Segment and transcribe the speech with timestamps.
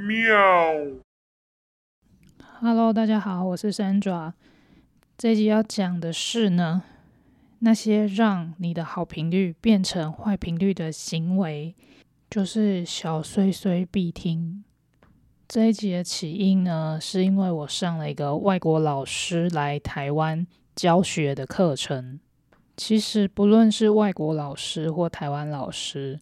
[0.00, 0.34] 喵。
[2.60, 4.32] Hello，大家好，我是 Sandra。
[5.18, 6.82] 这集要讲的是呢，
[7.58, 11.74] 那些让你的好频率变成坏频率的行为，
[12.30, 14.64] 就是小碎碎必听。
[15.46, 22.18] 这一集的起因呢，是因为我上了一个外国老师来台湾教学的课程。
[22.76, 26.18] 其实不论是外国老师或台湾老师。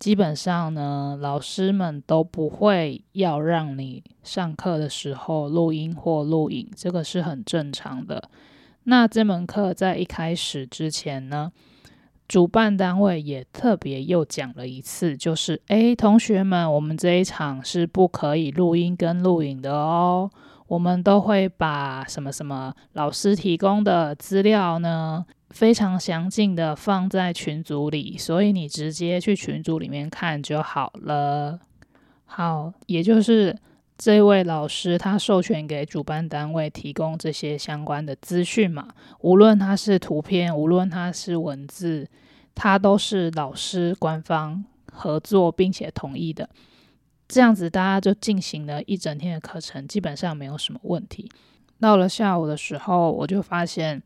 [0.00, 8.30] 基本上呢，老师们都不会要让你上课的时候录音或录影，这个是很正常的。
[8.84, 11.52] 那这门课在一开始之前呢，
[12.26, 20.30] 主办单位也特别又讲了一次，就是诶，同学们，我们这一场是不可以录音跟录影的哦，
[20.70, 25.26] 我们都会把什么什么老师提供的资料呢。
[25.50, 31.58] 非常详尽的放在群组里，所以你直接去群组里面看就好了。
[32.24, 33.58] 好，也就是
[33.98, 38.86] 这位老师他授权给主办单位提供这些相关的资讯嘛，
[39.22, 42.06] 无论他是图片，无论他是文字，
[42.54, 46.48] 他都是老师官方合作并且同意的。
[47.30, 51.30] 这样子大家就进行了一整天的课程，基本上没有什么问题。
[51.78, 54.02] 到了下午的时候，我就发现。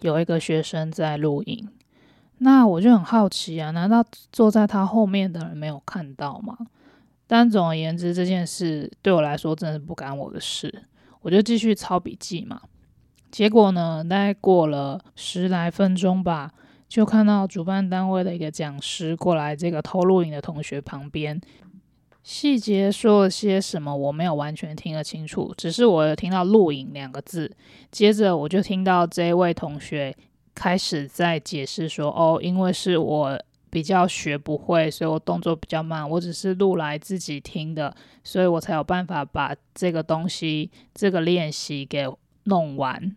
[0.00, 1.68] 有一个学生在录影，
[2.38, 6.58] 那我就很好奇啊，难道坐在他后面的人没有看到吗？
[7.28, 10.86] 但总而言之，这件事对我来说真的不干我的事，
[11.20, 12.62] 我就继续抄笔记嘛。
[13.30, 16.50] 结果呢，大概过了十来分钟吧，
[16.88, 21.40] 就看到主办单位的一个讲师过来这个偷录影的同学旁边。
[22.22, 27.50] 细节说了些什么，我没有完全听得清楚，只是我有听到“录影”两个字。
[27.90, 30.16] 接着我就听到这位同学
[30.54, 33.36] 开始在解释说：“哦，因为是我
[33.70, 36.08] 比较学不会，所以我动作比较慢。
[36.08, 42.06] 我只是录来自己听的，所以我才有办法把这个东西、这个练习给
[42.44, 43.16] 弄完。”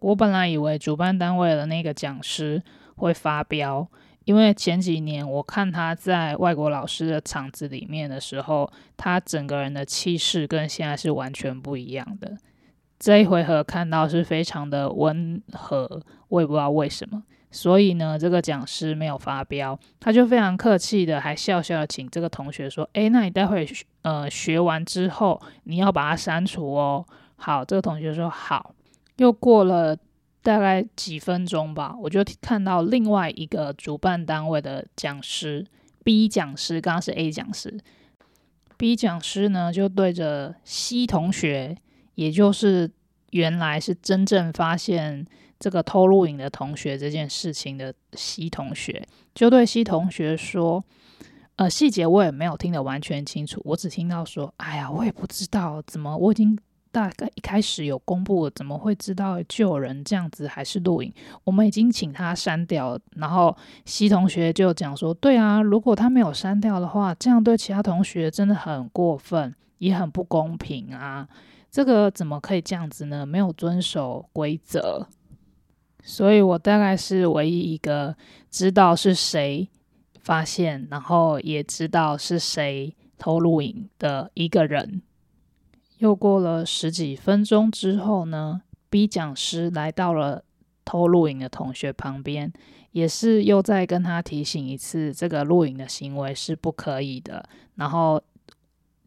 [0.00, 2.62] 我本来以为主办单位的那个讲师
[2.96, 3.86] 会发飙。
[4.28, 12.36] 因为前几年我看他在外国老师的场子里面的时候，他整个人的气势跟现在是完全不一样的。
[12.98, 17.22] 这一回合看到是非常的温和，我也不知道为什么。
[17.50, 23.66] 所以呢，这个讲师没有发飙，他就非常客气的，还笑笑请这个同学说：“诶，那你待会
[24.02, 27.02] 呃学完之后，你要把它删除哦。”
[27.36, 28.74] 好，这个同学说好。
[29.16, 29.96] 又过了。
[30.42, 35.66] 大概几分钟吧，我就看到另外一个主办单位的讲师
[36.04, 37.78] B 讲师，刚刚是 A 讲师
[38.76, 41.76] ，B 讲师呢就对着 C 同学，
[42.14, 42.90] 也就是
[43.30, 45.26] 原来是真正发现
[45.58, 50.82] 这个偷录影的同学这件事情的 C 同学，就对 C 同学说
[51.56, 56.58] ：“呃，细节我也没有听得完全清楚，我只听到说，哎呀，我也不知道怎么，我已经。”
[56.90, 61.12] 大概一开始有公布，怎么会知道救人这样子还是录影？
[61.44, 62.98] 我们已经请他删掉。
[63.16, 71.28] 然后西同学就讲说：“对啊，如果他没有删掉的话，这样对其他同学真的很过分，也很不公平啊！
[71.70, 73.24] 这个怎么可以这样子呢？
[73.26, 75.06] 没有遵守规则。
[76.02, 78.16] 所以我大概是唯一一个
[78.50, 79.68] 知道是谁
[80.20, 85.02] 发现，然后也知道是谁偷录影的一个人。”
[85.98, 90.44] 又过了十几分钟之后呢，B 讲师来到了
[90.84, 92.52] 偷录影的同学旁边，
[92.92, 97.48] 也是又再跟他提醒一次，这个录影的行为是不可以的。
[97.74, 98.22] 然后，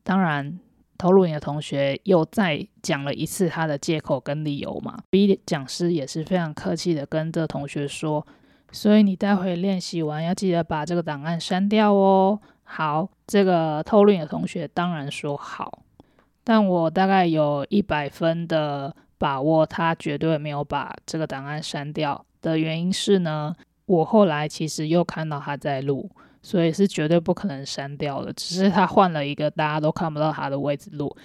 [0.04, 0.60] 当然
[0.98, 5.00] 偷录影的同学又再讲了一次他的借口跟理由嘛。
[5.10, 8.28] B 讲师也是非常客气的跟这同学说，
[8.72, 12.40] 所以你待会练习完要记得把这个档案删掉哦。
[12.64, 15.84] 好，这个偷录影的同学当然说好。
[16.44, 26.10] 但我大概有一百分的把握，他绝对没有把这个档案删掉的原因是呢，我后来其实又看到他在录，
[26.42, 31.16] 所以是绝对不可能删掉的，只是他换了一个大家都看不到他的位置录。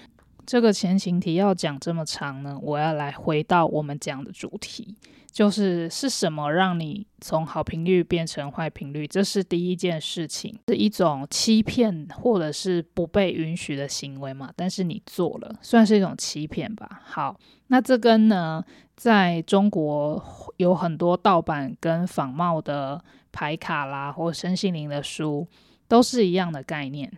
[0.47, 4.95] 这个前情提要讲这么长呢，我要来回到我们讲的主题。
[5.33, 9.07] 就是是什么让你从好频率变成坏频率？
[9.07, 14.51] 这是第一件事情，是一种欺骗或者是不被允许的行为嘛？
[14.57, 17.03] 但是你做了，算是一种欺骗吧。
[17.05, 18.65] 好，那这跟呢，
[18.97, 20.25] 在中国
[20.57, 25.47] 有很多盗版跟仿冒的牌卡啦，或身心灵的书，
[25.87, 27.13] 都是一样的概念。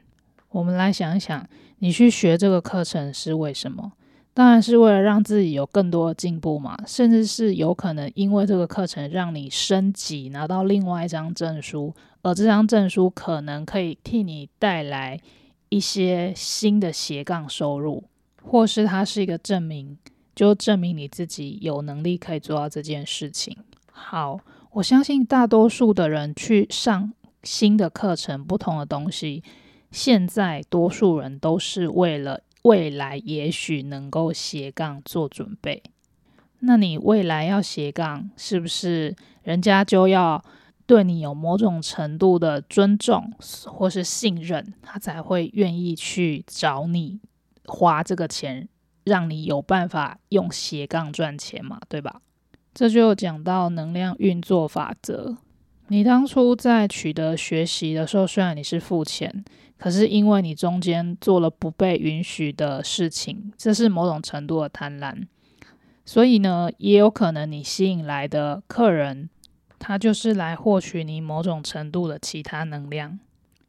[0.50, 1.46] 我们来想一想，
[1.78, 3.92] 你去学这个课程是为什么？
[4.32, 11.92] 当然是为了让自己有更多的进步嘛，甚至是有可能因为这个课程让你升级，拿到另外一张证书，
[12.22, 15.20] 而这张证书可能可以替你带来
[15.70, 18.04] 一些新的斜杠收入，
[18.42, 19.98] 或是它是一个证明，
[20.36, 23.56] 就证明你自己有能力可以做到这件事情。
[23.90, 24.38] 好，
[24.70, 27.12] 我相信大多数的人去上
[27.42, 29.42] 新的课程、不同的东西，
[29.90, 35.82] 现在多数人都是为了未来也许能够斜杠做准备。
[36.60, 40.44] 那你未来要斜杠，是不是人家就要？
[40.86, 43.30] 对你有某种程度的尊重
[43.66, 47.20] 或是信任，他才会愿意去找你
[47.66, 48.66] 花这个钱，
[49.04, 52.22] 让你有办法用斜杠赚钱嘛，对吧？
[52.72, 55.36] 这就讲到能量运作法则。
[55.88, 59.44] 你当初在取得学习的时候，虽然你是付钱，
[59.78, 65.26] 可是因为你中间做了不被允许的事情，这是某种程度的贪婪，
[66.04, 69.30] 所以呢，也有可能你吸引来的客人。
[69.80, 73.16] 他就是来获取你某种程度的其他能量。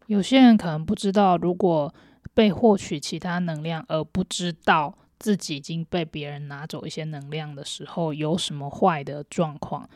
[0.08, 1.94] 有些人可能不知道，如果
[2.34, 9.88] 被获取其他能量，而不知道自己已经被别人拿走一些能量的时候，有什么坏的状况，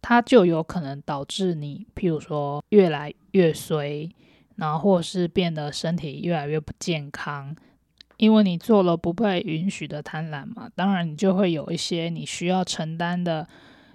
[0.00, 4.08] 它就有可能导致你，譬如说越来越衰，
[4.56, 7.54] 然后或是变得身体越来越不健康，
[8.16, 10.70] 因为你做了不被允许的贪婪嘛。
[10.74, 13.48] 当然，你就会有一些你需要承担的。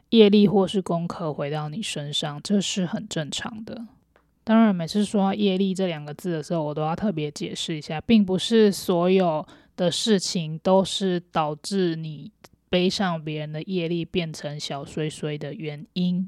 [0.09, 3.87] 业力或是功课回到你身上，这是很正常的。
[4.43, 9.43] 当然，每次说业力这两个字的时候，我都要特别解释一下，并不是所有
[9.75, 12.31] 的事情都是导致你
[12.73, 16.27] 背上别人的业力变成小衰衰的原因。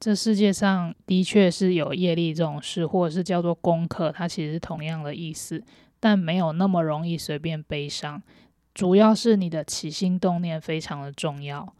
[0.00, 5.62] 这世界上的确是有业力这种事，或者是叫做功课，它其实同样的意思，
[6.00, 8.22] 但没有那么容易随便背上。
[8.72, 11.74] 主要是你的起心动念非常的重要。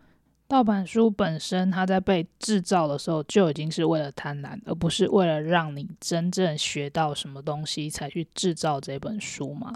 [0.47, 9.73] 盗版书本身，它在被制造的时候就已经是为了贪婪，而不是为了让你真正学到什么东西才去制造这本书嘛。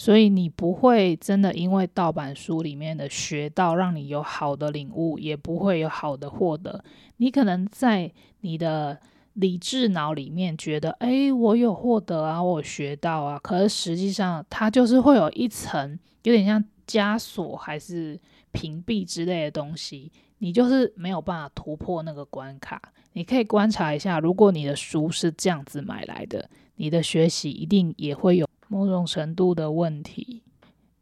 [0.00, 6.82] 所以你不会真的因为盗版书里面的学到让你有好的领悟，也不会有好的获得。
[7.18, 8.10] 你可能在
[8.40, 8.98] 你的
[9.34, 18.18] 理智脑里面觉得，哎，我有获得啊，我学到啊，可是实际上它就是会有一层有点像枷锁，还是。
[18.52, 22.82] 屏蔽之类的东西，你就是没有办法突破那个关卡。
[23.12, 30.42] 你可以观察一下，如果你的书是这样子买来的，你的学习一定也会有某种程度的问题。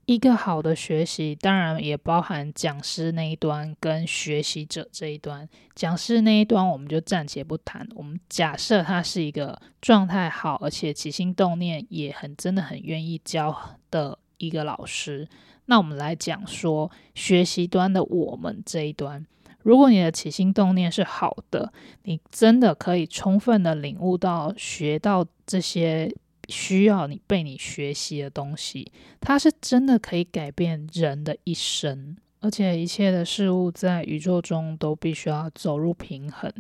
[0.07, 5.47] 一个好的学习，当然也包含讲师那一端跟学习者这一端。
[5.75, 13.55] 讲师那一端我们就暂且不谈，我们假设他是一个状态好，而且起心动念也很真的很愿意教
[13.91, 15.29] 的一个老师。
[15.67, 19.27] 那我们来讲说学习端的我们这一端，
[19.63, 21.71] 如果你的起心动念是好的，
[22.05, 26.11] 你真的可以充分的领悟到学到这些
[26.49, 28.91] 需要你被你学习的东西，
[29.21, 36.53] 它是真的可以改变人的一生，而且一切的事物在宇宙中都必须要走入平衡。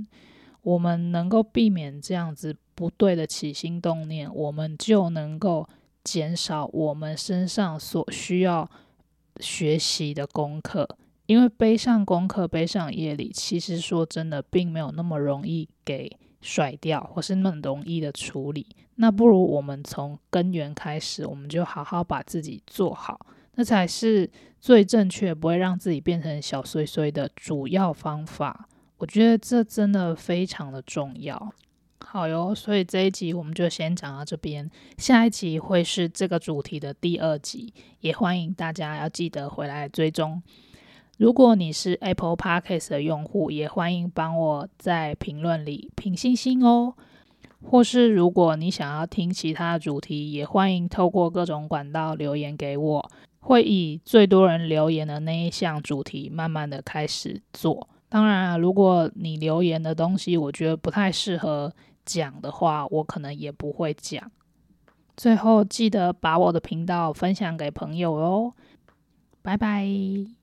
[0.62, 5.68] 我们能够避免这样子不对的起心动念，我们就能够
[6.04, 8.70] 减少我们身上所需要。
[9.40, 18.66] 学习的功课，因为背上功课、背上业力，其实说真的，并没有那么容易给甩掉，或是那么容易的处理。
[18.96, 24.28] 那不如我们从根源开始，我们就好好把自己做好，那才是
[24.60, 28.68] 最正确，不会让自己变成小碎碎的主要方法。
[28.96, 31.52] 我觉得这真的非常的重要。
[32.00, 40.42] 好哟，所以这一集我们就先讲到这边，下一集会是这个主题的第二集，也欢迎大家要记得回来追踪。
[41.18, 46.94] 如果你是 Apple Podcast 的用户，也欢迎帮我在评论里评星星哦。
[47.60, 53.10] 或是如果你想要听其他主题，也欢迎透过各种管道留言给我，
[53.40, 57.88] 会以最多人留言的那一项主题，慢慢的开始做。
[58.08, 61.72] 当然啊，如果你留言的东西，我觉得不太适合。
[62.04, 64.30] 讲的话，我可能也不会讲。
[65.14, 68.54] 最后记得把我的频道分享给朋友哦，
[69.42, 70.37] 拜拜。